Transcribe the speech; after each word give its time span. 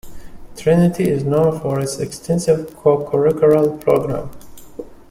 Trinity 0.57 1.07
is 1.07 1.23
known 1.23 1.59
for 1.59 1.79
its 1.79 1.99
extensive 1.99 2.75
co-curricular 2.75 3.79
program. 3.79 4.31